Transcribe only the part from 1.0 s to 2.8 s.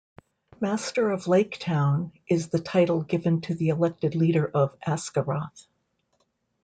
of Lake-town" is the